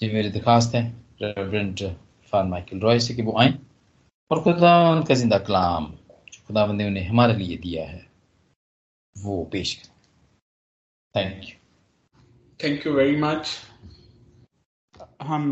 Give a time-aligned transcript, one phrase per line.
[0.00, 0.80] जी मेरी दरखास्त है
[1.22, 1.80] रेवरेंड
[2.32, 3.52] फान माइकल रॉय से कि वो आए
[4.30, 5.86] और खुदा उनका ज़िंदा कलाम
[6.32, 8.06] जो खुदा ने उन्हें हमारे लिए दिया है,
[9.16, 9.94] वो पेश करें।
[11.14, 11.56] Thank you
[12.60, 13.50] thank you very much
[15.22, 15.50] हम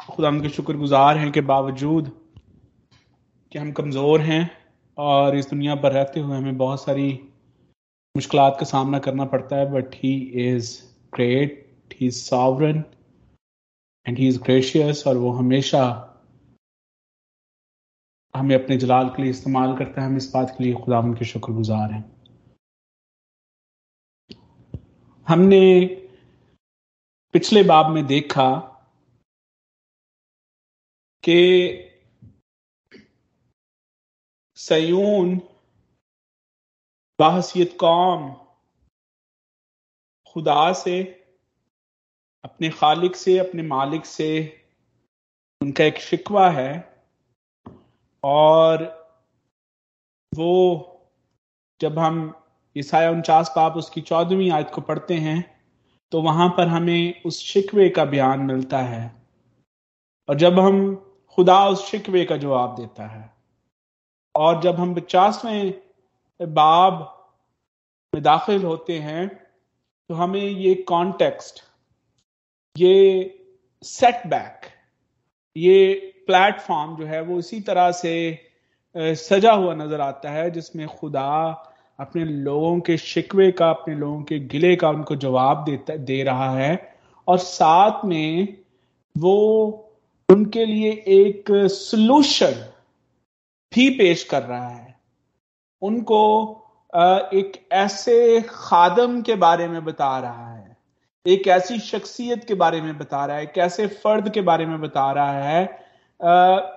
[0.00, 2.10] खुदा के शुक्रगुजार हैं कि बावजूद
[3.52, 4.50] कि हम कमज़ोर हैं
[4.98, 7.08] और इस दुनिया पर रहते हुए हमें बहुत सारी
[8.14, 10.14] मुश्किल का सामना करना पड़ता है but he
[10.48, 10.70] is
[11.14, 12.84] great he is sovereign
[14.08, 15.82] and he is gracious और वो हमेशा
[18.36, 21.24] हमें अपने जलाल के लिए इस्तेमाल करता है। हम इस बात के लिए खुदा के
[21.24, 22.04] शुक्रगुजार हैं।
[25.28, 25.86] हमने
[27.32, 28.50] पिछले बाब में देखा
[31.24, 31.38] कि
[34.56, 35.40] सयून,
[37.18, 38.32] बाहसीत कौम
[40.32, 41.25] खुदा से
[42.46, 44.62] अपने खालिक से, अपने मालिक से
[45.60, 47.02] उनका एक शिकवा है
[48.24, 48.84] और
[50.34, 50.52] वो
[51.80, 52.44] जब हम
[52.76, 55.38] ईसाया उनचास पाप उसकी चौदहवीं आयत को पढ़ते हैं
[56.12, 59.04] तो वहाँ पर हमें उस शिकवे का बयान मिलता है।
[60.28, 60.94] और जब हम
[61.34, 63.34] खुदा उस शिकवे का जवाब देता है
[64.34, 65.74] और जब हम पचासवें
[66.40, 67.02] बाब
[68.14, 69.28] में दाखिल होते हैं
[70.10, 71.62] तो हमें ये कॉन्टेक्स्ट
[72.78, 72.94] ये
[73.82, 74.66] सेटबैक
[75.56, 75.94] ये
[76.26, 78.12] प्लेटफॉर्म जो है वो इसी तरह से
[78.94, 81.28] सजा हुआ नज़र आता है, जिसमें खुदा
[81.98, 86.50] अपने लोगों के शिकवे का, अपने लोगों के गिले का उनको जवाब देता, दे रहा
[86.56, 86.96] है।
[87.28, 88.56] और साथ में
[89.16, 89.36] वो
[90.28, 92.54] उनके लिए एक सोल्यूशन
[93.72, 94.94] भी पेश कर रहा है।
[95.82, 96.22] उनको
[97.34, 100.55] एक ऐसे खादम के बारे में बता रहा है।
[101.26, 104.80] एक ऐसी शख्सियत के बारे में बता रहा है, एक ऐसे फर्द के बारे में
[104.80, 106.76] बता रहा है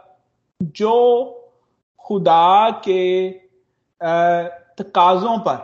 [0.61, 0.95] जो
[2.05, 3.29] खुदा के
[4.77, 5.55] तकाजों पर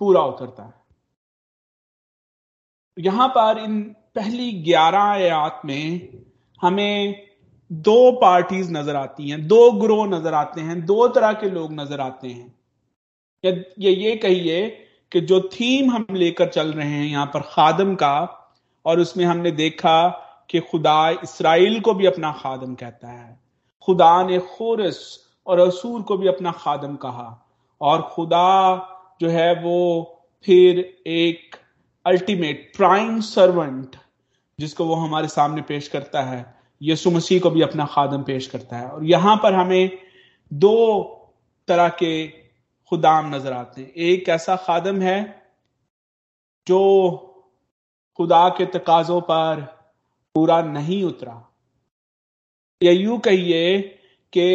[0.00, 0.74] पूरा उतरता है।
[2.96, 3.82] यहाँ पर इन
[4.14, 6.08] पहली ग्यारह आयात में
[6.60, 7.26] हमें
[7.70, 12.00] दो पार्टीज़ नज़र आती हैं, दो ग्रोह नज़र आते हैं, दो तरह के लोग नज़र
[12.00, 12.54] आते हैं।
[13.44, 14.66] ये ये कहिए
[15.12, 18.40] कि जो थीम हम लेकर चल रहे हैं यहाँ पर खादम का,
[18.84, 20.08] और उसमें हमने देखा
[20.50, 23.38] कि खुदा इसराइल को भी अपना खादम कहता है।
[23.88, 24.98] खुदा ने खोरस
[25.46, 27.28] और असूर को भी अपना खादम कहा,
[27.80, 30.10] और खुदा जो है वो
[30.44, 31.56] फिर एक
[32.06, 33.96] अल्टीमेट प्राइम सर्वेंट
[34.58, 36.44] जिसको वो हमारे सामने पेश करता है
[36.80, 39.98] यसु मसीह को भी अपना खादम पेश करता है। और यहाँ पर हमें
[40.52, 41.02] दो
[41.68, 42.24] तरह के
[42.94, 45.18] खुदाम नज़र आते हैं। एक ऐसा खादम है
[46.66, 46.80] जो
[48.18, 49.60] खुदा के तकाजों पर
[50.34, 51.34] पूरा नहीं उतरा।
[52.82, 53.80] या यूँ कहिए
[54.32, 54.46] कि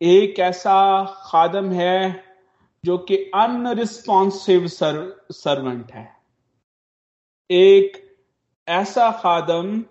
[0.00, 2.24] एक ऐसा खादम है
[2.84, 6.08] जो कि अनरिस्पॉन्सिव सर्वेंट है।
[7.50, 8.02] एक
[8.68, 9.84] ऐसा खादम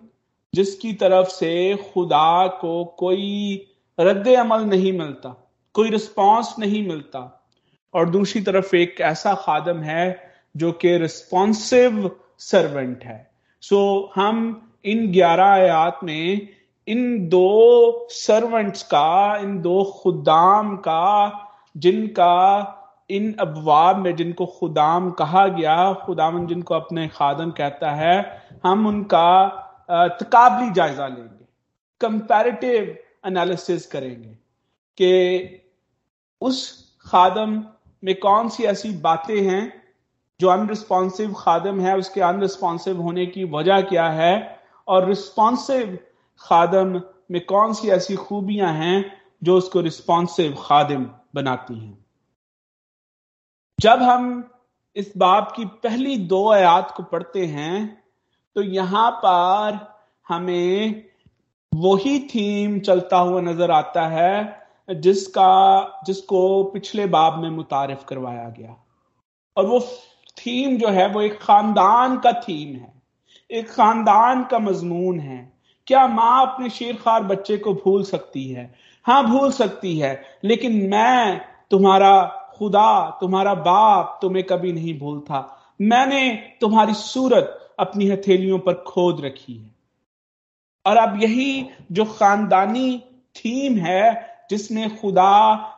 [0.54, 3.66] जिसकी तरफ़ से खुदा को कोई
[3.98, 5.28] रद्द अमल नहीं मिलता,
[5.74, 7.36] कोई रिस्पॉन्स नहीं मिलता।
[7.94, 13.30] और दूसरी तरफ़ एक ऐसा खादम है जो कि रिस्पॉन्सिव सर्वेंट है।
[13.60, 16.48] सो so, हम इन ग्यारह आयात में
[16.88, 21.30] इन दो सर्वेंट्स का इन दो खुदाम का
[21.76, 22.76] जिनका
[23.10, 29.48] इन अबवाब में जिनको खुदाम कहा गया खुदाम जिनको अपने खादम कहता है हम उनका
[29.90, 31.44] तकाबली जायजा लेंगे।
[32.00, 32.96] कंपैरेटिव
[33.26, 34.34] एनालिसिस करेंगे
[34.96, 35.10] कि
[36.40, 37.64] उस खादम
[38.04, 39.82] में कौन सी ऐसी बातें हैं
[40.40, 44.60] जो अनरिस्पॉन्सिव खादम है, उसके अनरिस्पॉन्सिव होने की वजह क्या है?
[44.88, 45.98] और रिस्पॉन्सिव
[46.40, 52.06] खादम में कौन सी ऐसी खूबियाँ हैं जो उसको रिस्पॉन्सिव खादम बनाती हैं?
[53.80, 54.50] जब हम
[54.96, 58.02] इस बाब की पहली दो आयात को पढ़ते हैं
[58.56, 59.78] तो यहाँ पर
[60.28, 61.04] हमें
[61.74, 64.59] वही थीम चलता हुआ नज़र आता है
[64.94, 68.76] जिसका, जिसको पिछले बाब में मुतारफ करवाया गया।
[69.56, 69.80] और वो
[70.38, 72.92] थीम जो है, वो एक खानदान का थीम है,
[73.50, 75.52] एक खानदान का मजमून है।
[75.86, 78.74] क्या माँ अपने शेरखार बच्चे को भूल सकती है?
[79.04, 81.40] हाँ भूल सकती है, लेकिन मैं,
[81.70, 82.22] तुम्हारा
[82.54, 89.54] खुदा, तुम्हारा बाप तुम्हें कभी नहीं भूलता। मैंने तुम्हारी सूरत अपनी हथेलियों पर खोद रखी
[89.54, 89.74] है।
[90.86, 92.98] और अब यही जो खानदानी
[93.36, 95.32] थीम है जिसमें खुदा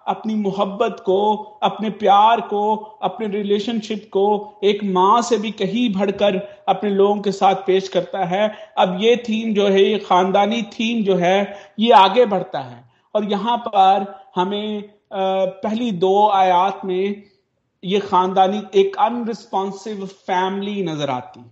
[0.09, 1.33] अपनी मोहब्बत को,
[1.63, 6.37] अपने प्यार को, अपने रिलेशनशिप को एक माँ से भी कहीं बढ़कर
[6.69, 8.49] अपने लोगों के साथ पेश करता है।
[8.79, 12.85] अब ये थीम जो है, ये खानदानी थीम जो है, ये आगे बढ़ता है।
[13.15, 14.83] और यहाँ पर हमें
[15.15, 17.23] पहली दो आयात में
[17.83, 21.51] ये खानदानी एक अनरिस्पॉन्सिव फैमिली नज़र आती है।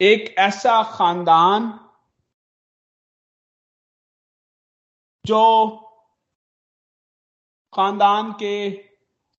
[0.00, 1.72] एक ऐसा खानदान
[5.26, 5.42] जो
[7.72, 8.54] खानदान के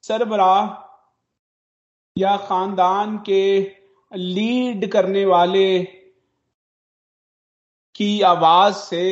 [0.03, 0.55] सरबरा
[2.17, 3.59] या खानदान के
[4.11, 5.83] लीड करने वाले
[7.95, 9.05] की आवाज़ से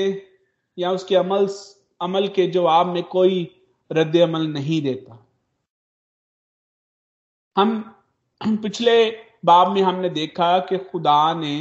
[0.78, 1.48] या उसके अमल
[2.02, 3.44] अमल के जवाब में कोई
[3.92, 5.18] रद्द अमल नहीं देता।
[7.56, 7.96] हम
[8.42, 8.96] पिछले
[9.46, 11.58] बाब में हमने देखा कि खुदा ने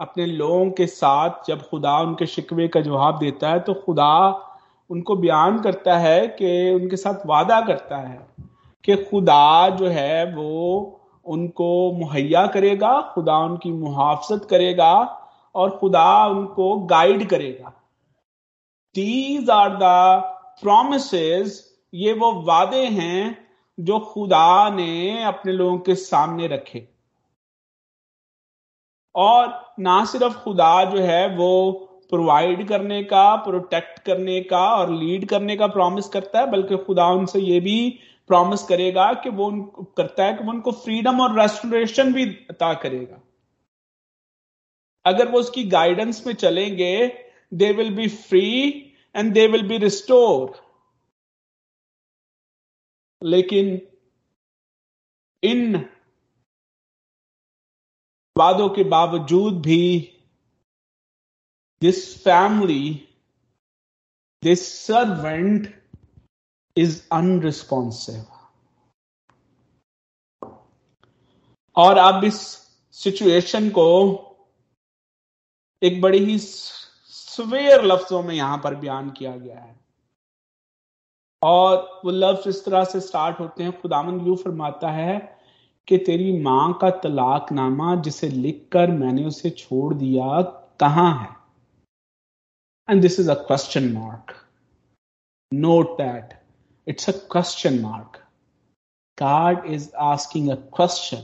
[0.00, 4.14] अपने लोगों के साथ जब खुदा उनके शिकवे का जवाब देता है तो खुदा
[4.90, 8.26] उनको बयान करता है कि उनके साथ वादा करता है
[8.84, 10.94] कि खुदा जो है वो
[11.26, 14.92] उनको मुहैया करेगा, खुदा उनकी मुहाफ़त करेगा
[15.54, 17.72] और खुदा उनको गाइड करेगा।
[18.94, 19.82] दीज आर द
[20.62, 21.14] प्रोमिस
[21.94, 23.48] ये वो वादे हैं
[23.78, 26.88] जो खुदा ने अपने लोगों के सामने रखे।
[29.14, 31.70] और ना सिर्फ़ खुदा जो है वो
[32.10, 37.06] प्रोवाइड करने का प्रोटेक्ट करने का और लीड करने का प्रॉमिस करता है, बल्कि खुदा
[37.08, 37.78] उनसे ये भी
[38.30, 42.72] प्रॉमिस करेगा कि वो उनको करता है कि वो उनको फ्रीडम और रेस्टोरेशन भी अता
[42.74, 43.20] करेगा।
[45.04, 46.94] अगर वो उसकी गाइडेंस में चलेंगे
[47.52, 48.48] they will be free
[49.14, 50.56] and they will be restore
[53.22, 53.80] लेकिन
[55.42, 55.88] इन
[58.38, 60.14] वादों के बावजूद भी
[61.82, 63.08] this family
[64.42, 65.66] this servant
[66.76, 68.24] is unresponsive
[71.76, 72.40] और अब इस
[72.94, 73.86] सिचुएशन को
[75.82, 79.76] एक बड़ी ही स्वेयर लफ्जों में यहाँ पर बयान किया गया है।
[81.42, 85.37] और वो लफ्ज इस तरह से स्टार्ट होते हैं खुदावन यू फरमाता है
[85.88, 90.42] कि तेरी माँ का तलाकनामा जिसे लिखकर मैंने उसे छोड़ दिया
[90.80, 91.36] कहाँ है?
[92.90, 94.34] And this is a question mark
[95.54, 96.38] note that
[96.88, 98.24] it's a question mark
[99.18, 101.22] God is asking a question.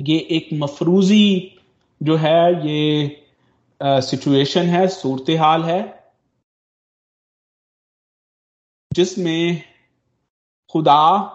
[0.00, 1.58] ये एक मफरूजी
[2.02, 3.26] जो है, ये
[3.82, 5.80] सिचुएशन है, सूरत हाल है,
[8.92, 9.75] जिसमें
[10.76, 11.32] खुदा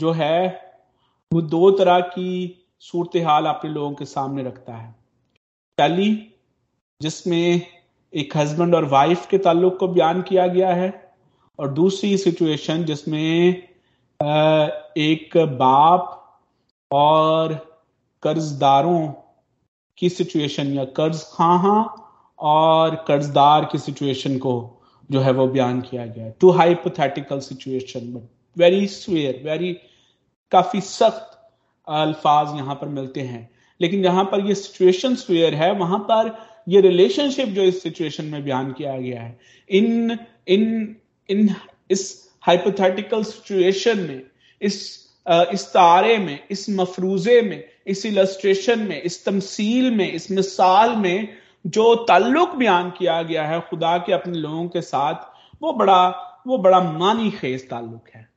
[0.00, 0.72] जो है,
[1.32, 4.96] वो दो तरह की सूरत हाल अपने लोगों के सामने रखता है।
[5.78, 6.32] पहली,
[7.02, 7.62] जिसमें
[8.14, 11.14] एक हस्बैंड और वाइफ के ताल्लुक को बयान किया गया है,
[11.58, 13.68] और दूसरी सिचुएशन जिसमें
[14.96, 16.38] एक बाप
[16.92, 17.54] और
[18.22, 19.12] कर्जदारों
[19.98, 21.84] की सिचुएशन या कर्ज खां
[22.38, 24.75] और कर्जदार की सिचुएशन को
[25.10, 29.72] जो है वो बयान किया गया to hypothetical situation but very severe very
[30.52, 31.38] काफ़ी सख्त
[31.86, 33.48] अल्फाज यहाँ पर मिलते हैं।
[33.80, 36.36] लेकिन जहाँ पर ये सिचुएशन स्वेयर है, वहाँ पर
[36.68, 39.38] ये रिलेशनशिप जो इस सिचुएशन में बयान किया गया है,
[39.70, 40.18] इन
[40.48, 40.96] इन
[41.28, 41.50] इन
[41.90, 42.04] इस
[42.42, 44.22] हाइपोथेटिकल सिचुएशन में,
[44.60, 50.96] इस इस तारे में, इस मफरूजे में, इस इलस्ट्रेशन में, इस तमसील में, इस मिसाल
[50.96, 51.28] में
[51.66, 55.14] जो ताल्लुक बयान किया गया है खुदा के अपने लोगों के साथ,
[55.62, 58.32] वो बड़ा वो बड़ा मानी खेज ताल्लुक है।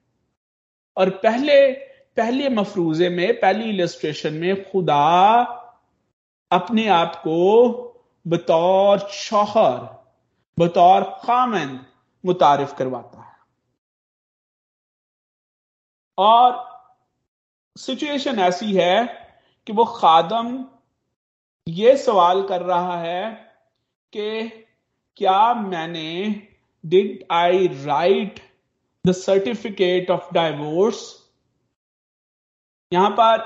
[0.97, 1.71] और पहले
[2.17, 5.41] पहले मफरूजे में, पहली इलस्ट्रेशन में खुदा
[6.51, 7.85] अपने आप को
[8.27, 10.05] बतौर शौहर,
[10.59, 11.85] बतौर खामन
[12.25, 13.35] मुतारफ करवाता है।
[16.17, 16.69] और
[17.77, 19.05] सिचुएशन ऐसी है
[19.67, 20.65] कि वो खादम
[21.69, 23.33] ये सवाल कर रहा है
[24.13, 24.49] कि
[25.17, 26.47] क्या मैंने
[26.85, 28.39] did I write
[29.07, 31.01] the certificate of divorce
[32.93, 33.43] यहाँ पर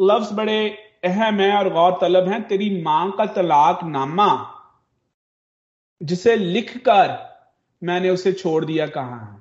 [0.00, 0.68] लफ्ज बड़े
[1.04, 4.28] अहम है और गौर तलब है। तेरी माँ का तलाक नामा
[6.02, 7.14] जिसे लिखकर
[7.82, 9.40] मैंने उसे छोड़ दिया कहा है?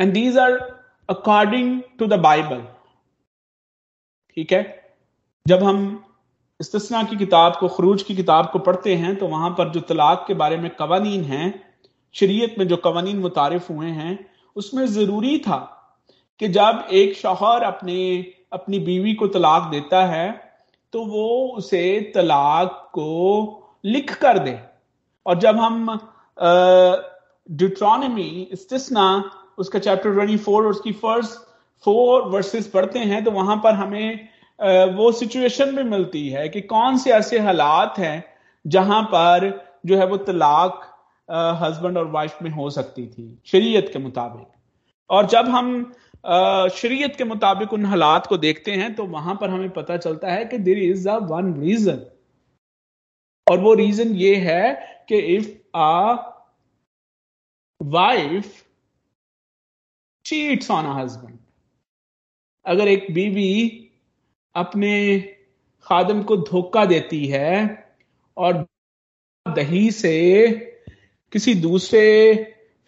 [0.00, 0.52] And these are
[1.10, 2.62] according to the Bible
[4.34, 4.94] ठीक है?
[5.48, 6.08] जब हम
[6.62, 10.24] इस्तना की किताब को, खरूज की किताब को पढ़ते हैं तो वहाँ पर जो तलाक
[10.26, 11.48] के बारे में कवानीन हैं,
[12.14, 14.18] शरीयत में जो कवानीन मुतारफ हुए हैं,
[14.56, 15.58] उसमें ज़रूरी था
[16.40, 17.98] कि जब एक शोहर अपने,
[18.52, 20.30] अपनी बीवी को तलाक देता है
[20.92, 23.08] तो वो उसे तलाक को
[23.84, 24.58] लिख कर दे।
[25.26, 25.86] और जब हम
[27.48, 31.40] ड्यूट्रॉनमी इस्तिसना, उसका चैप्टर 24 और उसकी फ़र्स्ट
[31.84, 34.28] फोर वर्सेस पढ़ते हैं तो वहाँ पर हमें
[34.58, 38.24] वो सिचुएशन भी मिलती है कि कौन से ऐसे हालात हैं
[38.64, 39.50] जहाँ पर
[39.86, 40.88] जो है वो तलाक
[41.62, 44.46] हस्बैंड और वाइफ में हो सकती थी, शरीयत के मुताबिक।
[45.10, 45.92] और जब हम
[46.74, 50.44] शरीयत के मुताबिक उन हालात को देखते हैं तो वहाँ पर हमें पता चलता है
[50.44, 52.04] कि there is a one reason
[53.46, 54.72] और वो रीजन ये है
[55.08, 56.12] कि if a
[57.80, 58.62] wife
[60.24, 61.38] cheats on a husband
[62.66, 63.81] अगर एक बीवी
[64.54, 65.18] अपने
[65.86, 67.52] खादम को धोखा देती है
[68.36, 68.66] और
[69.46, 70.50] दही से
[71.32, 72.04] किसी दूसरे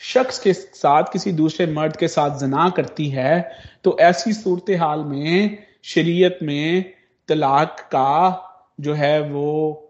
[0.01, 3.51] शख्स के साथ, किसी दूसरे मर्द के साथ जना करती है
[3.85, 6.95] तो ऐसी सूरत हाल में, शरीयत में
[7.29, 9.81] तलाक का जो है वो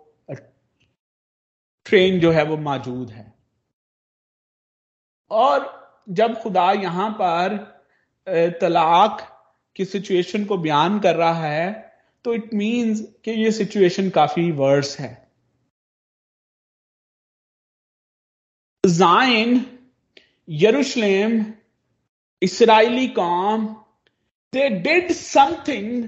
[1.86, 3.32] ट्रेन जो है वो मौजूद है।
[5.30, 7.56] और जब खुदा यहाँ पर
[8.60, 9.30] तलाक
[9.76, 11.70] की सिचुएशन को बयान कर रहा है
[12.24, 15.12] तो इट मींस कि ये सिचुएशन काफ़ी वर्स है।
[18.84, 19.64] जाइन
[20.48, 21.44] यरूशलेम
[22.42, 23.66] इसराइली कौम
[24.52, 26.02] दे डिड समथिंग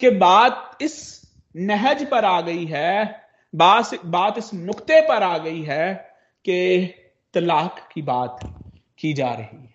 [0.00, 0.98] के बात इस
[1.54, 2.92] नहज पर आ गई है
[3.52, 5.92] बात बात इस नुक्ते पर आ गई है
[6.44, 6.58] कि
[7.34, 8.38] तलाक की बात
[8.98, 9.69] की जा रही है।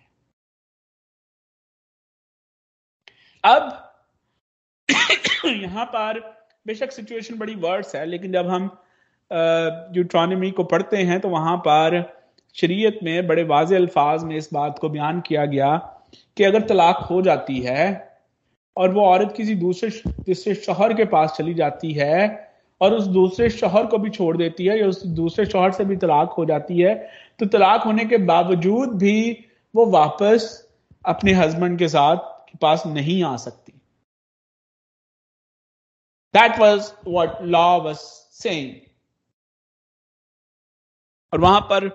[3.46, 3.82] अब
[5.44, 6.18] यहाँ पर
[6.66, 8.70] बेशक सिचुएशन बड़ी वर्स है, लेकिन जब हम
[9.92, 12.02] ड्यूट्रॉनमी को पढ़ते हैं तो वहाँ पर
[12.56, 15.76] शरीयत में बड़े वाज अल्फाज में इस बात को बयान किया गया
[16.36, 17.86] कि अगर तलाक हो जाती है
[18.76, 22.46] और वो औरत किसी दूसरे दूसरे शोहर के पास चली जाती है
[22.80, 25.96] और उस दूसरे शोहर को भी छोड़ देती है या उस दूसरे शोहर से भी
[25.96, 26.94] तलाक हो जाती है
[27.38, 30.68] तो तलाक होने के बावजूद भी वो वापस
[31.04, 33.72] अपने हस्बैंड के साथ पास नहीं आ सकती।
[36.34, 37.98] That was what law was
[38.36, 38.74] saying
[41.32, 41.88] और वहाँ पर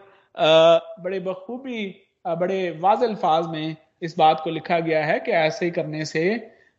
[1.03, 1.87] बड़े बखूबी
[2.25, 6.23] बड़े वाज अल्फाज में इस बात को लिखा गया है कि ऐसे करने से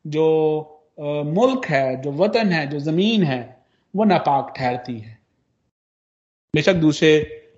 [0.05, 0.25] जो
[0.99, 5.19] मुल्क है, जो वतन है, जो ज़मीन है, वो नापाक ठहरती है।
[6.55, 7.11] बेशक दूसरे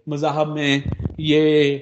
[0.08, 0.82] मजाहब में
[1.20, 1.76] ये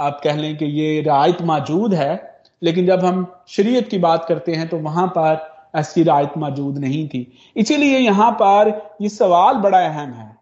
[0.00, 4.52] आप कह लें कि ये रायत मौजूद है, लेकिन जब हम शरीयत की बात करते
[4.52, 8.68] हैं तो वहाँ पर ऐसी रायत मौजूद नहीं थी। इसीलिए यहाँ पर
[9.02, 10.36] ये सवाल बड़ा अहम है।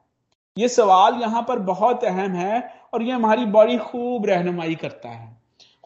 [0.56, 2.62] ये सवाल यहाँ पर बहुत अहम है
[2.94, 5.36] और ये हमारी बड़ी खूब रहनुमाई करता है।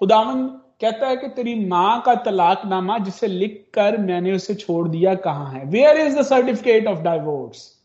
[0.00, 0.46] खुदावन
[0.80, 5.52] कहता है कि तेरी माँ का तलाकनामा, जिसे लिख कर मैंने उसे छोड़ दिया, कहाँ
[5.52, 5.64] है?
[5.64, 7.75] Where is the certificate of divorce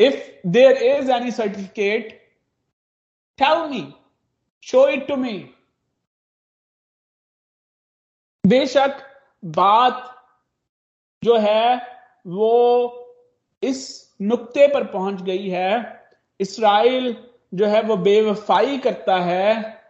[0.00, 0.14] If
[0.46, 2.04] there is any certificate,
[3.38, 3.80] tell me,
[4.64, 5.38] show it to me.
[8.46, 8.96] बेशक
[9.44, 10.24] बात
[11.24, 11.76] जो है
[12.26, 12.94] वो
[13.62, 16.02] इस नुक्ते पर पहुँच गई है।
[16.40, 19.82] इसराइल जो है वो बेवफाई करता है।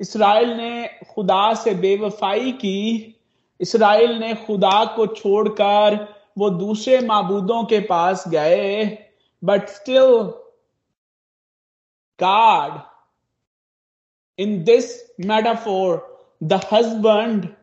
[0.00, 3.16] इसराइल ने खुदा से बेवफाई की।
[3.60, 9.04] इसराइल ने खुदा को छोड़कर वो दूसरे माबूदों के पास गए।
[9.42, 10.42] But still,
[12.18, 12.84] God,
[14.36, 16.04] in this metaphor,
[16.40, 17.54] the husband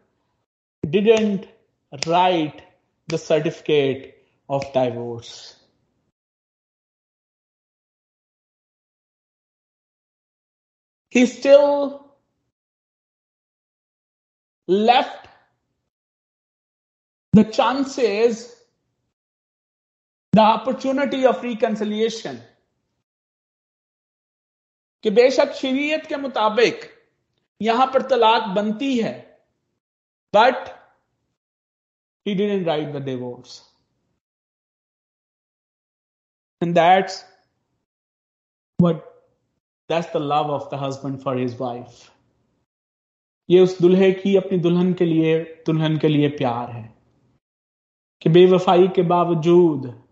[0.89, 1.47] didn't
[2.07, 2.61] write
[3.07, 5.55] the certificate of divorce.
[11.09, 12.13] He still
[14.67, 15.27] left
[17.33, 18.54] the chances
[20.35, 22.35] the opportunity of reconciliation
[25.03, 26.81] कि बेशक शरीयत के मुताबिक
[27.61, 29.41] यहाँ पर तलाक बनती है
[30.35, 30.69] but
[32.27, 33.75] he didn't write the divorce
[36.63, 37.25] and that's
[38.81, 38.95] what
[39.89, 42.11] that's the love of the husband for his wife
[43.49, 46.95] ये उस दुल्हे की अपनी दुल्हन के लिए, दुल्हन के लिए प्यार है।
[48.21, 50.04] कि बेवफाई के बावजूद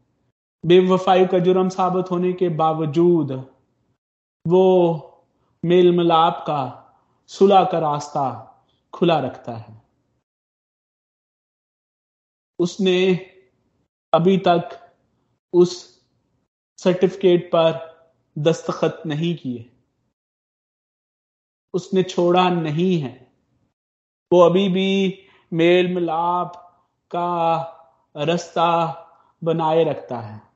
[0.65, 3.31] बेवफाई का जुर्म साबित होने के बावजूद
[4.47, 4.99] वो
[5.65, 6.79] मेल मिलाप का
[7.27, 8.49] सुलह का रास्ता
[8.93, 9.81] खुला रखता है।
[12.59, 13.15] उसने
[14.13, 14.91] अभी तक
[15.53, 16.01] उस
[16.77, 17.93] सर्टिफिकेट पर
[18.37, 19.69] दस्तखत नहीं किए।
[21.73, 23.31] उसने छोड़ा नहीं है।
[24.33, 25.19] वो अभी भी
[25.53, 26.53] मेल मिलाप
[27.11, 27.61] का
[28.17, 28.99] रास्ता
[29.43, 30.52] बनाए रखता है।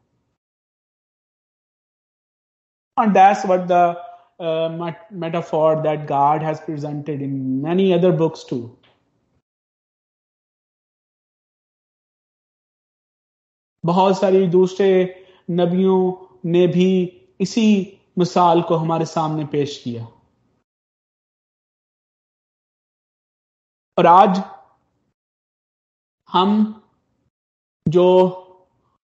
[2.97, 3.97] And that's what the
[4.39, 8.63] uh, met- metaphor that God has presented in many other books too.
[13.85, 14.89] बहुत सारी दूसरे
[15.49, 15.99] नबियों
[16.45, 16.89] ने भी
[17.41, 17.67] इसी
[18.17, 20.03] मिसाल को हमारे सामने पेश किया
[23.97, 24.41] और आज
[26.29, 26.83] हम
[27.87, 28.07] जो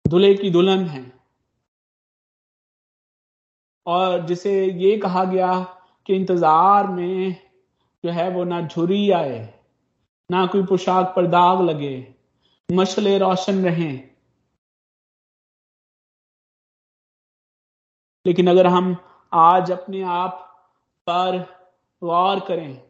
[0.07, 1.22] दुल्हे की दुल्हन हैं
[3.87, 5.59] और जिसे ये कहा गया
[6.05, 7.35] कि इंतज़ार में
[8.03, 9.53] जो है वो ना झुरी आए,
[10.29, 11.95] ना कोई पोशाक पर दाग लगे,
[12.69, 14.09] मशले रोशन रहें।
[18.25, 18.95] लेकिन अगर हम
[19.31, 20.39] आज अपने आप
[21.07, 21.37] पर
[22.01, 22.81] गौर करें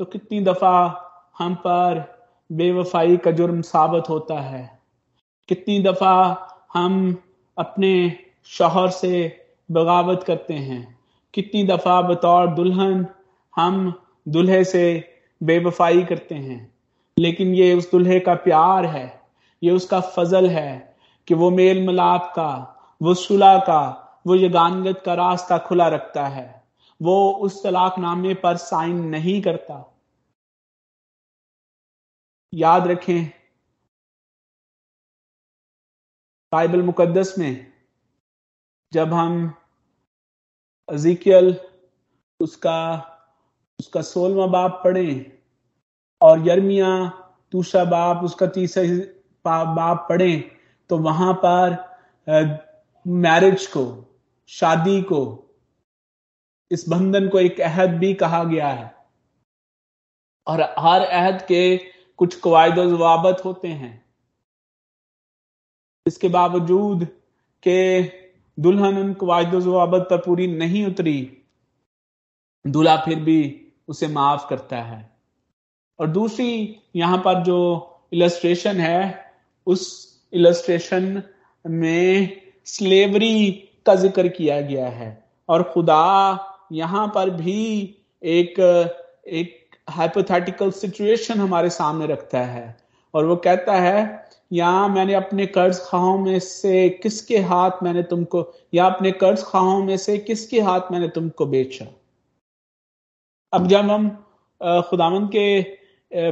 [0.00, 0.78] तो कितनी दफ़ा
[1.38, 2.04] हम पर
[2.50, 4.64] बेवफाई का जुर्म साबित होता है।
[5.48, 6.16] कितनी दफ़ा
[6.74, 7.16] हम
[7.56, 7.92] अपने
[8.48, 9.12] शोहर से
[9.70, 10.98] बगावत करते हैं।
[11.34, 13.06] कितनी दफ़ा बतौर दुल्हन
[13.56, 16.74] हम दुल्हे से बेवफाई करते हैं।
[17.18, 19.20] लेकिन ये उस दुल्हे का प्यार है,
[19.62, 20.96] ये उसका फजल है
[21.28, 22.50] कि वो मेल मिलाप का,
[23.02, 23.80] वो सुलह का,
[24.26, 26.64] वो यगानगत का रास्ता खुला रखता है।
[27.02, 29.98] वो उस तलाकनामे पर साइन नहीं करता।
[32.54, 33.26] याद रखें,
[36.52, 37.75] बाइबल मुकद्दस में
[38.96, 39.54] जब हम
[40.88, 41.60] अजिकियल,
[42.40, 42.80] उसका
[43.80, 45.38] उसका सोलवा बाप पढ़े
[46.20, 46.88] और यर्मिया
[47.52, 50.36] दूसरा बाप, उसका तीसरा बाप पढ़े
[50.90, 51.76] तो वहाँ पर
[53.06, 53.84] मैरिज को,
[54.48, 55.20] शादी को,
[56.70, 58.94] इस बंधन को एक अहद भी कहा गया है।
[60.46, 61.76] और हर अहद के
[62.18, 64.04] कुछ कवायद जवाबत होते हैं।
[66.06, 67.06] इसके बावजूद
[67.62, 67.78] के
[68.58, 71.18] दुल्हन उन कवायद जवाबत पर पूरी नहीं उतरी।
[72.64, 73.40] दूल्हा फिर भी
[73.88, 75.10] उसे माफ़ करता है।
[75.98, 77.58] और दूसरी यहाँ पर जो
[78.12, 79.32] इलस्ट्रेशन है,
[79.66, 81.22] उस इलस्ट्रेशन
[81.64, 83.50] में स्लेवरी
[83.86, 86.38] का ज़िक्र किया गया है। और खुदा
[86.72, 88.60] यहाँ पर भी एक
[89.28, 92.76] एक हाइपोथेटिकल सिचुएशन हमारे सामने रखता है।
[93.14, 98.52] और वो कहता है या मैंने अपने कर्ज खाओं में से किसके हाथ मैंने तुमको,
[98.74, 101.86] या अपने कर्ज खाओं में से किसके हाथ मैंने तुमको बेचा?
[103.52, 104.08] अब जब हम
[104.88, 105.62] खुदावन के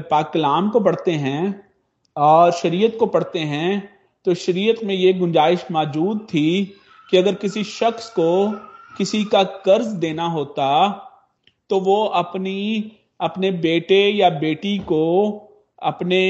[0.00, 1.70] पाक कलाम को पढ़ते हैं
[2.16, 6.64] और शरीयत को पढ़ते हैं तो शरीयत में ये गुंजाइश मौजूद थी
[7.10, 8.28] कि अगर किसी शख्स को
[8.98, 10.68] किसी का कर्ज देना होता
[11.70, 15.02] तो वो अपनी, अपने बेटे या बेटी को
[15.82, 16.22] अपने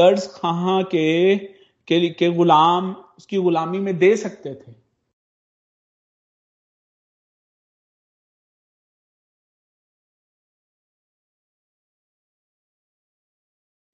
[0.00, 4.72] कर्ज खां के, के के गुलाम उसकी गुलामी में दे सकते थे।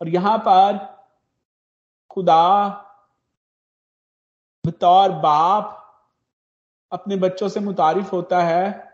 [0.01, 0.79] और यहाँ पर
[2.11, 2.69] खुदा
[4.67, 5.81] बतौर बाप
[6.93, 8.93] अपने बच्चों से मुतारिफ होता है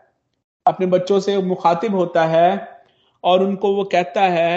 [0.65, 2.49] अपने बच्चों से मुखातिब होता है
[3.23, 4.53] और उनको वो कहता है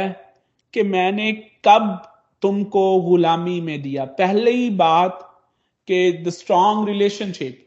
[0.74, 1.32] कि मैंने
[1.64, 2.13] कब
[2.44, 5.20] तुमको गुलामी में दिया। पहले ही बात
[5.88, 7.60] के द स्ट्रॉन्ग रिलेशनशिप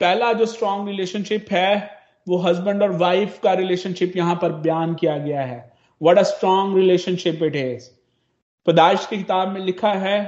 [0.00, 5.18] पहला जो स्ट्रॉन्ग रिलेशनशिप है, वो हस्बैंड और वाइफ का रिलेशनशिप यहाँ पर बयान किया
[5.18, 7.90] गया है। What a strong relationship it is
[8.66, 10.20] पदाइश की किताब में लिखा है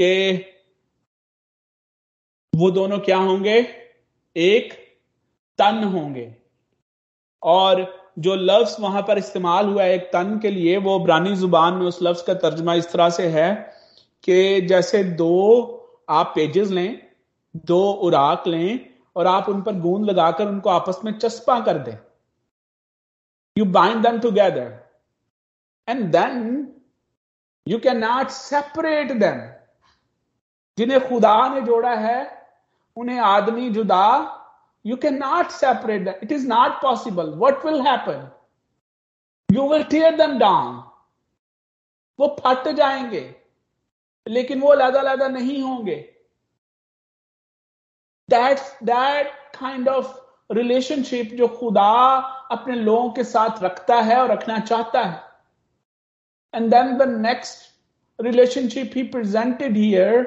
[0.00, 0.38] कि
[2.54, 3.66] वो दोनों क्या होंगे?
[4.36, 4.74] एक
[5.58, 6.34] तन होंगे।
[7.42, 7.82] और
[8.18, 11.86] जो लफ्ज वहाँ पर इस्तेमाल हुआ है, एक तन के लिए, वो ब्रानी ज़ुबान में
[11.86, 13.50] उस लफ्ज का तर्जमा इस तरह से है
[14.24, 15.34] कि जैसे दो
[16.10, 17.00] आप पेजेस लें,
[17.56, 18.80] दो उराक लें
[19.16, 21.96] और आप उन पर गूंद लगाकर उनको आपस में चस्पा कर दें।
[23.56, 24.72] You bind them together
[25.88, 26.66] and then
[27.66, 29.40] you can not separate them
[30.78, 32.20] जिन्हें खुदा ने जोड़ा है,
[32.96, 34.34] उन्हें आदमी जुदा
[34.84, 38.28] you can not separate it is not possible what will happen
[39.48, 40.82] you will tear them down
[42.18, 43.34] वो फट जाएँगे,
[44.26, 45.94] लेकिन वो लदा लदा नहीं होंगे।
[48.28, 50.16] That that kind of
[50.50, 51.90] relationship जो खुदा
[52.50, 55.22] अपने लोगों के साथ रखता है और रखना चाहता है।
[56.54, 57.66] And then the next
[58.18, 60.26] relationship he presented here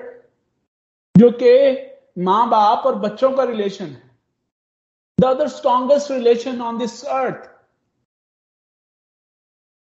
[1.15, 4.10] जो कि माँ बाप और बच्चों का रिलेशन है।
[5.21, 7.49] The other strongest relation on this earth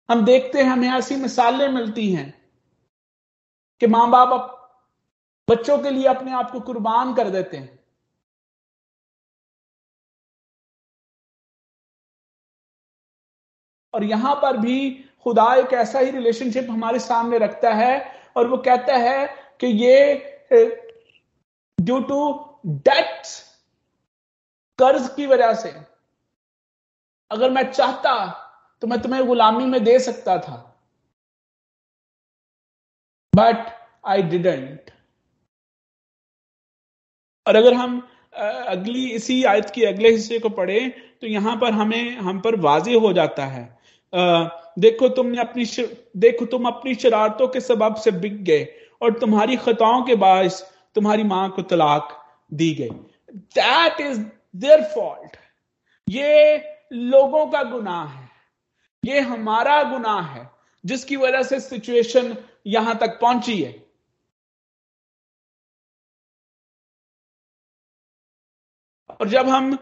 [0.10, 2.34] हम देखते हैं, हमें ऐसी मिसालें मिलती हैं
[3.82, 4.32] कि माँ बाप
[5.48, 7.80] बच्चों के लिए अपने आप को कुर्बान कर देते हैं।
[13.94, 14.91] और यहाँ पर भी
[15.24, 17.96] खुदा एक ऐसा ही रिलेशनशिप हमारे सामने रखता है
[18.38, 19.26] और वो कहता है
[19.62, 19.96] कि ये
[21.78, 22.20] ड्यू टू
[22.67, 23.26] डेट
[24.79, 25.73] कर्ज की वजह से।
[27.31, 28.13] अगर मैं चाहता
[28.81, 30.55] तो मैं तुम्हें गुलामी में दे सकता था।
[33.34, 33.69] बट
[34.05, 34.91] आई डिडेंट
[37.45, 38.01] और अगर हम
[38.34, 40.79] अगली, इसी आयत की अगले हिस्से को पढ़े
[41.21, 43.63] तो यहाँ पर हमें, हम पर वाजे हो जाता है।
[44.79, 45.65] देखो तुमने अपनी
[46.17, 48.67] देखो तुम अपनी शरारतों के सबब से बिक गए,
[49.01, 50.62] और तुम्हारी खताओं के बायस
[50.95, 52.17] तुम्हारी माँ को तलाक
[52.51, 52.89] दी गई।
[53.29, 54.19] दैट इज़
[54.53, 55.37] देयर फॉल्ट
[56.07, 56.57] ये
[56.93, 58.29] लोगों का गुनाह है।
[59.03, 60.49] ये हमारा गुनाह है,
[60.83, 62.35] जिसकी वजह से सिचुएशन
[62.67, 63.71] यहाँ तक पहुँची है।
[69.19, 69.75] और जब हम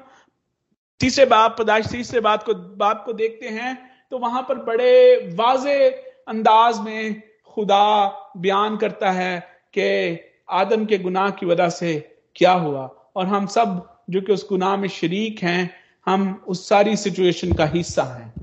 [1.00, 3.78] तीसरे बाप पदाश तीसरे बात को, बाप को देखते हैं
[4.12, 5.90] तो वहाँ पर बड़े वाजे
[6.28, 9.40] अंदाज में खुदा बयान करता है
[9.74, 10.20] कि
[10.52, 12.00] आदम के गुनाह की वजह से
[12.36, 16.98] क्या हुआ। और हम सब जो कि उस गुनाह में शरीक हैं, हम उस सारी
[16.98, 18.34] सिचुएशन का हिस्सा हैं।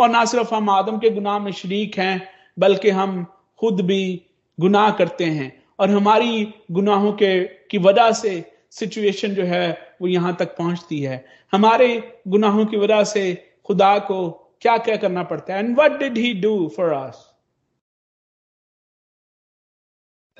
[0.00, 2.28] और ना सिर्फ़ हम आदम के गुनाह में शरीक हैं,
[2.58, 3.24] बल्कि हम
[3.58, 4.26] खुद भी
[4.60, 10.36] गुनाह करते हैं। और हमारी गुनाहों के, की वजह से सिचुएशन जो है, वो यहाँ
[10.36, 15.58] तक पहुँचती है। हमारे गुनाहों की वजह से खुदा को क्या क्या करना पड़ता है?
[15.58, 17.32] And what did he do for us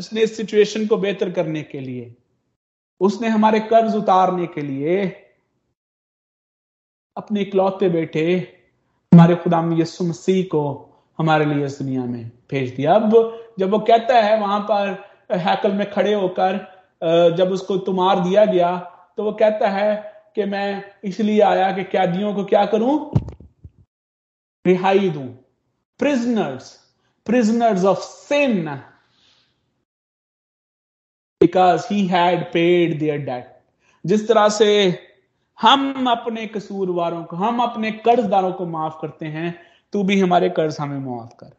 [0.00, 2.14] उसने इस सिचुएशन को बेहतर करने के लिए
[3.02, 5.04] उसने हमारे कर्ज उतारने के लिए
[7.16, 8.24] अपने इकलौते बेटे,
[9.12, 10.62] हमारे खुदा यसु मसीह को
[11.18, 13.12] हमारे लिए इस दुनिया में भेज दिया। अब
[13.58, 16.56] जब वो कहता है वहाँ पर हैकल में खड़े होकर
[17.36, 18.70] जब उसको तुमार दिया गया
[19.16, 19.90] तो वो कहता है
[20.34, 22.94] कि मैं इसलिए आया कि कैदियों को क्या करूँ?
[24.64, 25.24] रिहाई दू।
[26.00, 26.70] Prisoners
[27.26, 28.68] prisoners of sin
[31.42, 33.60] because he had paid their debt
[34.06, 34.68] जिस तरह से
[35.60, 39.54] हम अपने कसूरवारों को, हम अपने कर्जदारों को माफ़ करते हैं,
[39.92, 41.52] तू भी हमारे कर्ज हमें माफ़ कर।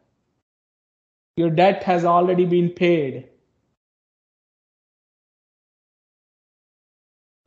[1.38, 3.22] Your debt has already been paid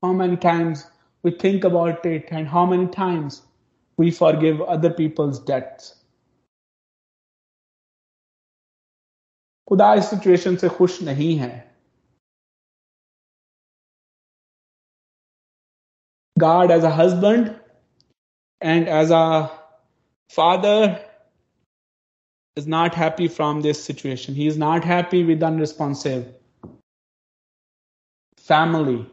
[0.04, 0.82] how many times
[1.24, 3.42] we think about it and how many times
[4.00, 5.94] we forgive other people's debts.
[9.68, 11.67] खुदा इस सिचुएशन से खुश नहीं है।
[16.38, 17.56] God as a husband
[18.62, 19.52] and as a
[20.30, 21.00] father
[22.56, 24.36] is not happy from this situation.
[24.36, 26.26] He is not happy with unresponsive
[28.48, 29.06] family.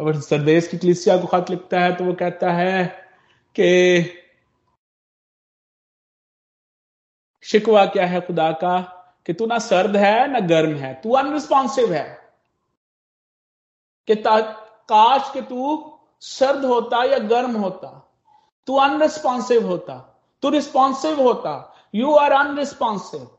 [0.00, 2.86] अगर सरदेश की कलिसिया को खत लिखता है तो वो कहता है
[3.58, 3.68] कि
[7.42, 8.95] शिकवा क्या है खुदा का
[9.26, 12.32] कि तू ना सर्द है, ना गर्म है, तू अनरिस्पॉन्सिव है।
[14.06, 14.14] कि
[14.88, 18.14] काश कि तू सर्द होता या गर्म होता,
[18.66, 23.38] तू अनरिस्पॉन्सिव होता, तू रिस्पॉन्सिव होता you are unresponsive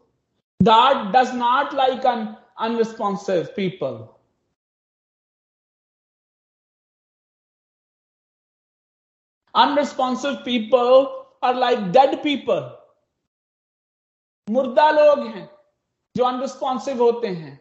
[0.62, 4.08] that does not like un unresponsive people
[9.56, 11.06] unresponsive people
[11.44, 12.62] are like dead people
[14.50, 15.57] मुर्दा लोग हैं।
[16.18, 17.60] जो अनरिस्पॉन्सिव होते हैं।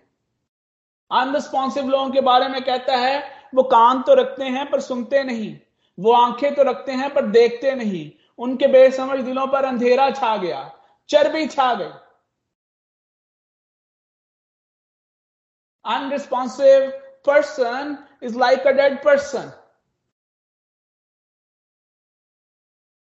[1.11, 3.19] अनरिस्पॉन्सिव लोगों के बारे में कहता है,
[3.55, 5.59] वो कान तो रखते हैं पर सुनते नहीं,
[5.99, 10.63] वो आँखें तो रखते हैं पर देखते नहीं, उनके बेसमझ दिलों पर अंधेरा छा गया,
[11.11, 11.93] चर्बी छा गई।
[15.85, 16.91] Unresponsive
[17.27, 19.53] person is like a dead person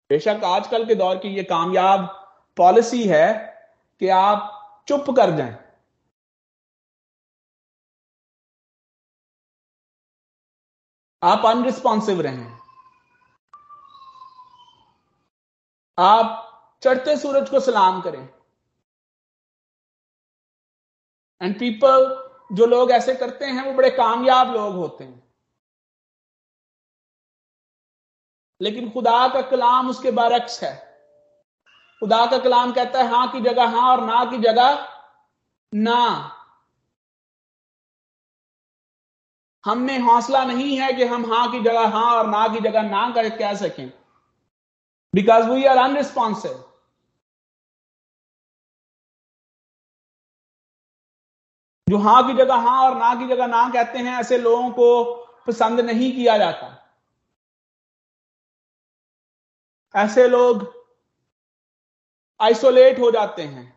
[0.10, 2.06] बेशक आजकल के दौर की ये कामयाब
[2.58, 3.28] पॉलिसी है
[4.02, 4.52] कि आप
[4.88, 5.65] चुप कर जाएँ।
[11.24, 12.60] आप अनरिस्पॉन्सिव रहें।
[16.00, 16.52] आप
[16.84, 18.30] चढ़ते सूरज को सलाम करें।
[21.41, 25.34] एंड पीपल जो लोग ऐसे करते हैं, वो बड़े कामयाब लोग होते हैं।
[28.62, 30.85] लेकिन खुदा का कलाम उसके बरक्स है।
[32.06, 34.88] खुदा का कलाम कहता है, हाँ की जगह, हाँ और ना की जगह,
[35.74, 36.32] ना।
[39.65, 42.82] हम में हौसला नहीं है कि हम हाँ की जगह, हाँ और ना की जगह
[42.82, 43.94] ना कर कह सकें।
[45.15, 46.63] बिकॉज़ वी आर अनरिस्पॉन्सिव
[51.89, 55.13] जो हाँ की जगह, हाँ और ना की जगह ना कहते हैं, ऐसे लोगों को
[55.48, 56.72] पसंद नहीं किया जाता।
[59.96, 60.85] ऐसे लोग
[62.39, 63.74] आइसोलेट हो जाते हैं।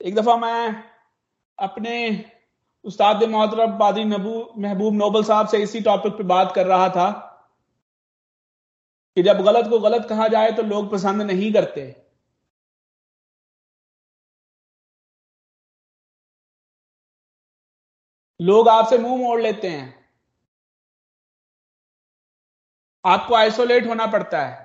[0.00, 0.84] एक दफ़ा मैं
[1.58, 1.94] अपने
[2.84, 7.10] उस्ताद मोहतरम पादरी महबूब नोबल साहब से इसी टॉपिक पे बात कर रहा था
[9.16, 11.82] कि जब गलत को गलत कहा जाए तो लोग पसंद नहीं करते।
[18.40, 19.94] लोग आपसे मुँह मोड़ लेते हैं।
[23.04, 24.63] आपको आइसोलेट होना पड़ता है।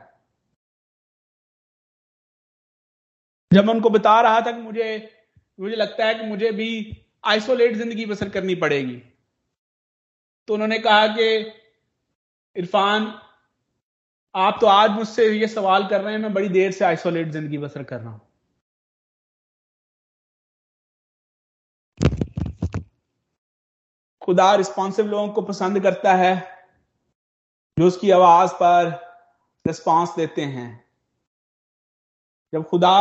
[3.51, 4.87] जब मैं उनको बता रहा था कि मुझे
[5.59, 6.67] मुझे लगता है कि मुझे भी
[7.25, 8.95] आइसोलेट ज़िंदगी बसर करनी पड़ेगी
[10.47, 11.25] तो उन्होंने कहा कि,
[12.55, 13.13] इरफान,
[14.35, 17.57] आप तो आज मुझसे ये सवाल कर रहे हैं, मैं बड़ी देर से आइसोलेट ज़िंदगी
[17.57, 18.21] बसर कर रहा हूँ।
[24.21, 26.35] खुदा रिस्पॉन्सिव लोगों को पसंद करता है,
[27.77, 28.89] जो उसकी आवाज़ पर
[29.65, 30.69] रिस्पॉन्स देते हैं।
[32.53, 32.95] जब खुदा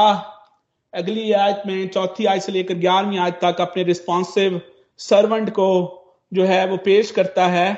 [0.94, 4.60] अगली आयत में, चौथी आयत से लेकर ग्यारहवीं आयत तक अपने रिस्पॉन्सिव
[4.98, 5.68] सर्वेंट को
[6.32, 7.74] जो है वो पेश करता है।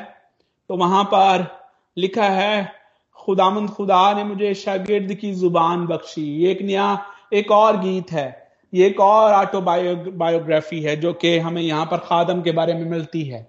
[0.70, 1.46] तो वहाँ पर
[1.96, 2.72] लिखा है,
[3.16, 8.86] खुदामंद खुदा ने मुझे शागिर्द की ज़ुबान बख्शी। एक नया, एक और गीत है। ये
[8.86, 13.22] एक और ऑटोबायो बायोग्राफी है जो कि हमें यहाँ पर खादम के बारे में मिलती
[13.24, 13.42] है।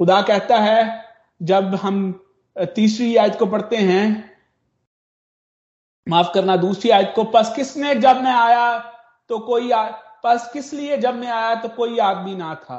[0.00, 1.04] खुदा कहता है,
[1.42, 1.98] जब हम
[2.56, 4.35] तीसरी आयत को पढ़ते हैं
[6.06, 8.78] माफ़ करना दूसरी आयत को पस किसने जब मैं आया
[9.30, 9.84] तो कोई आ,
[10.24, 12.78] पस किस लिए जब मैं आया तो कोई आदमी ना था।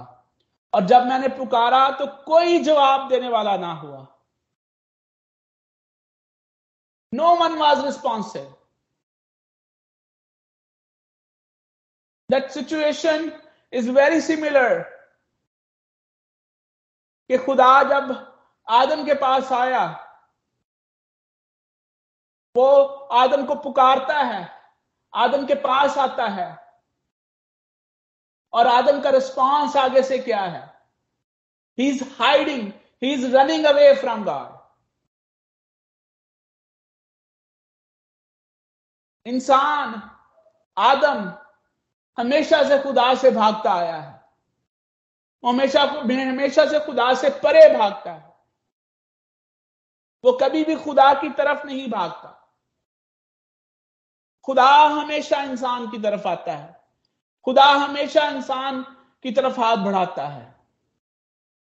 [0.73, 4.05] और जब मैंने पुकारा तो कोई जवाब देने वाला ना हुआ।
[7.13, 8.53] No one was responsive
[12.29, 13.31] that situation
[13.73, 14.79] is very similar
[17.29, 18.11] कि खुदा जब
[18.67, 19.85] आदम के पास आया
[22.57, 24.49] वो आदम को पुकारता है,
[25.13, 26.73] आदम के पास आता है।
[28.53, 30.89] और आदम का रिस्पॉन्स आगे से क्या है?
[31.79, 32.71] He is hiding
[33.03, 34.57] he is running away from God
[39.25, 40.17] इंसान,
[40.77, 41.33] आदम
[42.17, 44.29] हमेशा से खुदा से भागता आया है।
[45.45, 48.37] हमेशा हमेशा से खुदा से परे भागता है।
[50.25, 52.36] वो कभी भी खुदा की तरफ़ नहीं भागता।
[54.47, 56.83] खुदा हमेशा इंसान की तरफ़ आता है।
[57.45, 58.83] खुदा हमेशा इंसान
[59.23, 60.55] की तरफ़ हाथ बढ़ाता है।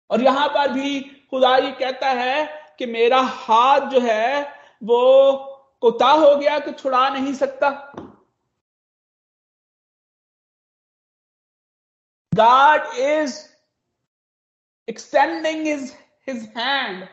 [0.09, 4.43] और यहाँ पर भी खुदा ये कहता है कि मेरा हाथ जो है
[4.83, 5.37] वो
[5.81, 7.91] कोता हो गया कि छुड़ा नहीं सकता।
[12.35, 13.33] God is
[14.91, 15.91] extending his,
[16.29, 17.07] his hand,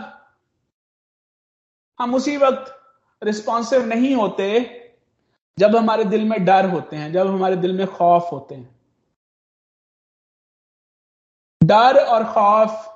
[2.00, 2.72] हम उसी वक्त
[3.22, 4.48] रिस्पॉन्सिव नहीं होते,
[5.58, 8.72] जब हमारे दिल में डर होते हैं, जब हमारे दिल में खौफ होते हैं।
[11.62, 12.90] डर और खौफ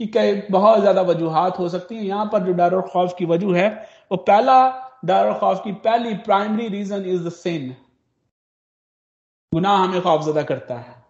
[0.00, 3.24] की कई बहुत ज़्यादा वजूहत हो सकती हैं। यहाँ पर जो डर और खौफ की
[3.24, 3.68] वजह है,
[4.12, 4.56] वो पहला
[5.04, 7.70] डर और खौफ की पहली primary reason is the sin
[9.52, 11.02] गुनाह हमें खौफजदा करता है।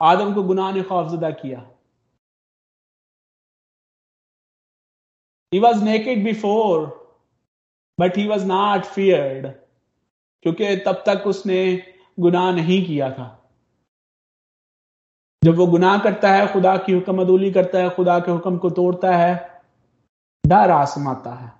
[0.00, 1.60] आदम को गुनाह ने खौफजदा किया।
[5.52, 6.86] He was naked before
[8.00, 9.46] but he was not feared
[10.42, 11.60] क्योंकि तब तक उसने
[12.20, 13.34] गुनाह नहीं किया था।
[15.44, 18.70] जब वो गुनाह करता है, खुदा की हुक्म अदूली करता है, खुदा के हुक्म को
[18.70, 19.62] तोड़ता है,
[20.46, 21.52] डर आसमाता है।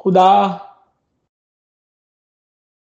[0.00, 0.32] खुदा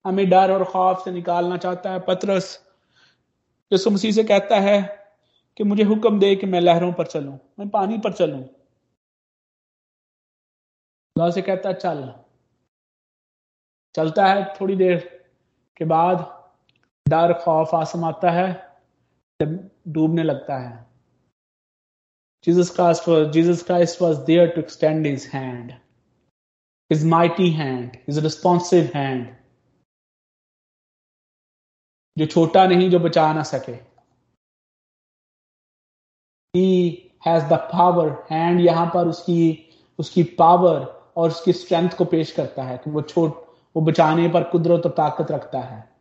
[0.06, 2.68] हमें डर और खौफ से निकालना चाहता है। पत्रस
[3.72, 4.78] जो मसीह से कहता है
[5.58, 8.42] कि मुझे हुक्म दे कि मैं लहरों पर चलूँ, मैं पानी पर चलूँ।
[11.16, 12.02] अल्लाह से कहता चल।
[13.94, 14.98] चलता है थोड़ी देर
[15.76, 16.18] के बाद,
[17.06, 18.46] डर, खौफ, आसम आता है
[19.40, 20.86] डूबने लगता है।
[22.44, 25.72] Jesus Christ Jesus Christ was there to extend his hand
[26.90, 29.26] his mighty hand his responsive hand
[32.16, 33.87] जो छोटा नहीं, जो बचा ना सके।
[36.56, 39.64] He has the power hand यहाँ पर उसकी
[39.98, 40.80] उसकी पावर
[41.16, 44.90] और उसकी स्ट्रेंथ को पेश करता है। कि वो छोट, वो बचाने पर कुदरत और
[44.90, 45.92] ताकत रखता है।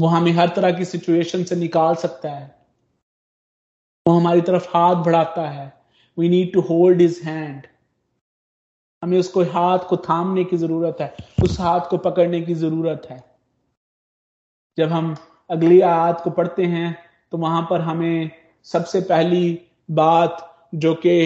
[0.00, 2.66] वो हमें हर तरह की सिचुएशन से निकाल सकता है।
[4.08, 5.84] वो हमारी तरफ़ हाथ बढ़ाता है।
[6.18, 7.66] We need to hold his hand
[9.04, 13.24] हमें उसको हाथ को थामने की ज़रूरत है। उस हाथ को पकड़ने की ज़रूरत है।
[14.78, 15.16] जब हम
[15.50, 16.98] अगली आयत को पढ़ते हैं
[17.30, 19.58] तो वहाँ पर हमें सबसे पहली
[19.90, 21.16] बात जो कि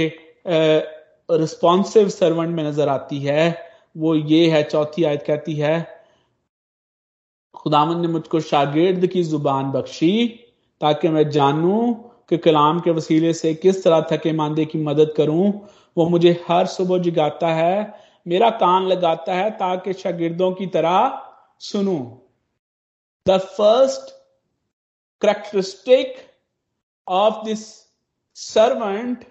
[0.47, 6.01] रिस्पॉन्सिव सर्वेंट में नज़र आती है, वो ये है, चौथी आयत कहती है,
[7.55, 10.27] खुदावन ने मुझको शागिर्द की ज़ुबान बख्शी,
[10.81, 11.93] ताकि मैं जानूं
[12.29, 15.51] कि कलाम के वसीले से किस तरह थके मांदे की मदद करूँ।
[15.97, 17.95] वो मुझे हर सुबह जगाता है,
[18.27, 21.21] मेरा कान लगाता है, ताकि शागिर्दों की तरह
[21.61, 22.01] सुनूं।
[23.27, 24.15] The first
[25.23, 26.17] characteristic
[27.11, 27.93] of this
[28.35, 29.25] servant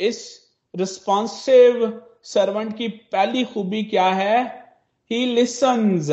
[0.00, 0.40] इस
[0.76, 4.60] रिस्पॉन्सिव सर्वेंट की पहली खूबी क्या है?
[5.10, 6.10] ही लिसन्स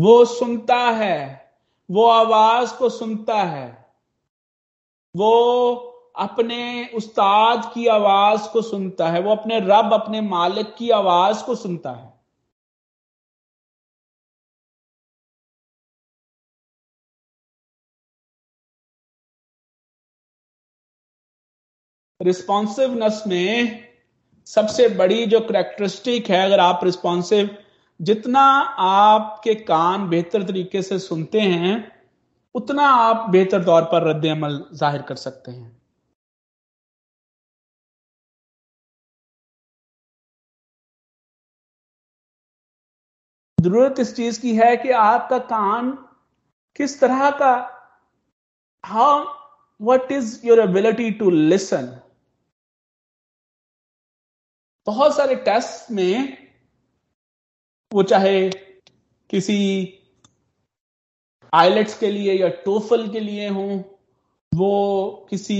[0.00, 1.52] वो सुनता है।
[1.90, 3.94] वो आवाज़ को सुनता है।
[5.16, 5.74] वो
[6.16, 11.54] अपने उस्ताद की आवाज़ को सुनता है। वो अपने रब, अपने मालिक की आवाज़ को
[11.54, 12.11] सुनता है।
[22.22, 23.84] रिस्पॉन्सिवनेस में
[24.46, 27.56] सबसे बड़ी जो करेक्टरिस्टिक है, अगर आप रिस्पॉन्सिव
[28.00, 28.40] जितना
[28.78, 31.92] आपके कान बेहतर तरीके से सुनते हैं,
[32.54, 35.80] उतना आप बेहतर तौर पर रद्द अमल ज़ाहिर कर सकते हैं।
[43.58, 45.90] ज़रूरत इस चीज़ की है कि आपका कान
[46.76, 47.54] किस तरह का
[48.84, 49.24] how
[49.80, 51.86] what is your ability to listen
[54.86, 56.36] बहुत सारे टेस्ट में
[57.92, 58.50] वो चाहे
[59.30, 59.58] किसी
[61.52, 63.84] आइलेट्स के लिए या टोफल के लिए हो,
[64.54, 65.58] वो किसी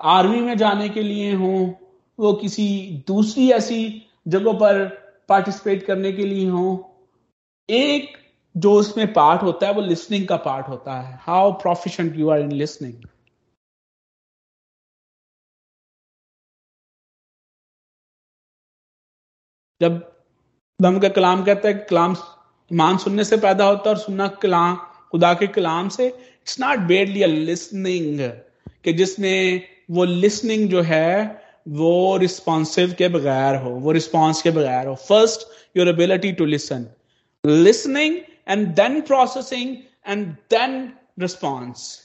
[0.00, 1.74] आर्मी में जाने के लिए हो,
[2.18, 2.66] वो किसी
[3.06, 4.84] दूसरी ऐसी जगहों पर
[5.28, 6.96] पार्टिसिपेट करने के लिए हो,
[7.68, 8.16] एक
[8.56, 12.40] जो उसमें पार्ट होता है वो लिसनिंग का पार्ट होता है। How proficient you are
[12.40, 12.94] in listening
[19.84, 20.00] जब
[20.80, 22.16] दम का कलाम कहता है कलाम
[22.70, 24.74] ईमान सुनने से पैदा होता है और सुनना कलाम,
[25.10, 28.20] खुदा के कलाम से it's not badly a listening
[28.84, 34.86] कि जिसमें वो लिसनिंग जो है, वो रिस्पॉन्सिव के बगैर हो, वो रिस्पॉन्स के बगैर
[34.86, 36.86] हो। First your ability to listen
[37.44, 38.16] listening
[38.48, 42.00] and then processing and then response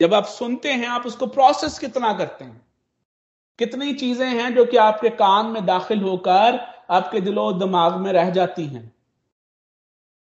[0.00, 2.60] जब आप सुनते हैं, आप उसको प्रोसेस कितना करते हैं?
[3.58, 6.58] कितनी चीज़ें हैं जो कि आपके कान में दाखिल होकर
[6.90, 8.92] आपके दिलो दिमाग में रह जाती हैं?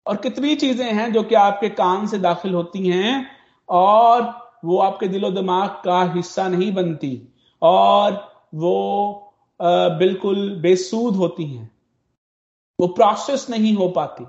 [0.06, 3.26] और कितनी चीज़ें हैं जो कि आपके कान से दाखिल होती हैं
[3.68, 4.22] और
[4.64, 7.12] वो आपके दिलो दिमाग का हिस्सा नहीं बनती
[7.62, 8.12] और
[8.54, 8.76] वो
[9.98, 11.70] बिल्कुल बेसूद होती हैं।
[12.78, 14.26] वो प्रोसेस नहीं हो पाती।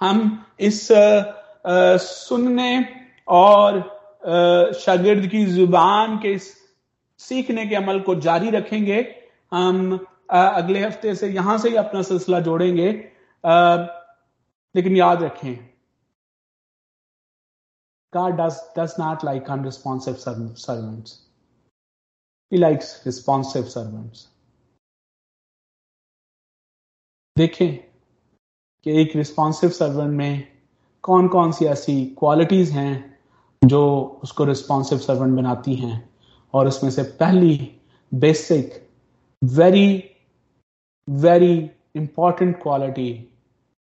[0.00, 0.86] हम इस
[2.02, 3.80] सुनने और
[4.80, 6.38] शागिर्द की ज़ुबान के
[7.20, 9.00] सीखने के अमल को जारी रखेंगे
[9.52, 12.90] हम अगले हफ़्ते से यहाँ से ही अपना सिलसिला जोड़ेंगे
[14.74, 15.76] लेकिन याद रखें,
[18.12, 21.20] God does does not like unresponsive servants.
[22.52, 24.26] He likes responsive servants.
[27.38, 27.76] देखें
[28.84, 30.48] कि एक रिस्पॉन्सिव सर्वेंट में
[31.02, 33.15] कौन कौन सी ऐसी क्वालिटीज हैं
[33.64, 36.16] जो उसको रिस्पॉन्सिव सर्वेंट बनाती हैं।
[36.54, 37.80] और उसमें से पहली
[38.14, 38.90] basic
[39.44, 40.10] very
[41.10, 43.28] very important quality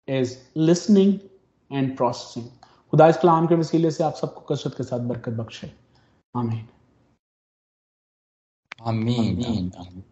[0.09, 1.18] is listening
[1.72, 2.49] and processing
[2.91, 5.72] खुदा इस कलाम के वसीले से आप सबको कसरत के साथ बरकत बख्शे।
[6.37, 6.68] आमीन।
[8.87, 10.05] आमीन।